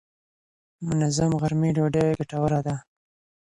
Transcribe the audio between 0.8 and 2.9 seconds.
منظم غرمې ډوډۍ ګټوره ده.